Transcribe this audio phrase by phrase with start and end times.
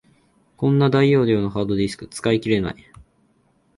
[0.57, 2.75] こんな大容量のハードディスク、使い切れない